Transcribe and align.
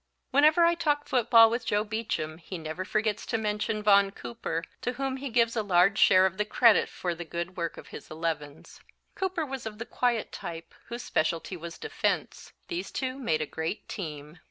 Whenever 0.31 0.65
I 0.65 0.73
talk 0.73 1.07
football 1.07 1.51
with 1.51 1.63
Joe 1.63 1.83
Beacham 1.83 2.39
he 2.39 2.57
never 2.57 2.83
forgets 2.83 3.23
to 3.27 3.37
mention 3.37 3.83
Vaughn 3.83 4.09
Cooper, 4.09 4.63
to 4.81 4.93
whom 4.93 5.17
he 5.17 5.29
gives 5.29 5.55
a 5.55 5.61
large 5.61 5.99
share 5.99 6.25
of 6.25 6.39
the 6.39 6.43
credit 6.43 6.89
for 6.89 7.13
the 7.13 7.23
good 7.23 7.55
work 7.55 7.77
of 7.77 7.89
his 7.89 8.09
elevens. 8.09 8.81
Cooper 9.13 9.45
was 9.45 9.67
of 9.67 9.77
the 9.77 9.85
quiet 9.85 10.31
type, 10.31 10.73
whose 10.87 11.03
specialty 11.03 11.55
was 11.55 11.77
defense. 11.77 12.51
These 12.67 12.89
two 12.89 13.19
made 13.19 13.43
a 13.43 13.45
great 13.45 13.87
team. 13.87 14.39